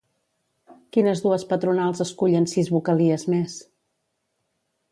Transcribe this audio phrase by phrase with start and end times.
[0.95, 3.61] Quines dues patronals escullen sis vocalies més?